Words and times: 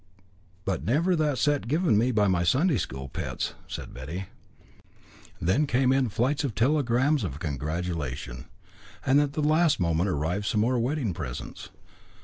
"But 0.65 0.83
never 0.83 1.15
that 1.15 1.37
set 1.37 1.67
given 1.67 1.95
me 1.95 2.11
by 2.11 2.27
my 2.27 2.41
Sunday 2.43 2.77
school 2.79 3.07
pets," 3.07 3.53
said 3.67 3.93
Betty. 3.93 4.25
Then 5.39 5.67
came 5.67 5.91
in 5.93 6.09
flights 6.09 6.43
of 6.43 6.55
telegrams 6.55 7.23
of 7.23 7.37
congratulation. 7.37 8.45
And 9.05 9.21
at 9.21 9.33
the 9.33 9.43
last 9.43 9.79
moment 9.79 10.09
arrived 10.09 10.47
some 10.47 10.61
more 10.61 10.79
wedding 10.79 11.13
presents. 11.13 11.69